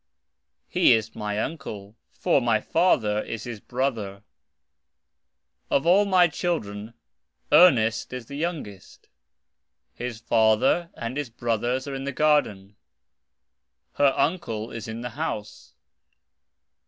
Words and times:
He 0.67 0.93
is 0.93 1.13
my 1.13 1.37
uncle, 1.37 1.95
for 2.11 2.41
my 2.41 2.59
father 2.59 3.21
is 3.21 3.43
his 3.43 3.59
brother. 3.59 4.23
Of 5.69 5.85
all 5.85 6.05
my 6.05 6.27
children, 6.27 6.95
Ernest 7.51 8.11
is 8.11 8.25
the 8.25 8.33
youngest. 8.33 9.09
His 9.93 10.19
father 10.19 10.89
and 10.95 11.17
his 11.17 11.29
brothers 11.29 11.87
are 11.87 11.93
in 11.93 12.05
the 12.05 12.11
garden. 12.11 12.77
Her 13.93 14.11
uncle 14.17 14.71
is 14.71 14.87
in 14.87 15.01
the 15.01 15.11
house. 15.11 15.75